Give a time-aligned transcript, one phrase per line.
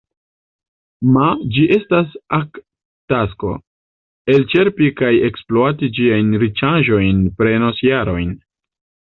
[1.17, 1.25] Ma
[1.57, 2.57] ĝi estas ak
[3.13, 3.53] tasko:
[4.35, 8.35] elĉerpi kaj ekspluati ĝiajn riĉaĵojn prenos jarojn.